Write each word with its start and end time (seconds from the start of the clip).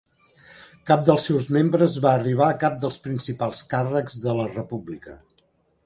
Cap 0.91 1.03
dels 1.09 1.27
seus 1.29 1.45
membres 1.59 1.99
va 2.07 2.15
arribar 2.21 2.47
a 2.53 2.57
cap 2.65 2.81
dels 2.87 2.99
principals 3.07 3.63
càrrecs 3.75 4.19
de 4.27 4.39
la 4.41 4.49
república. 4.57 5.19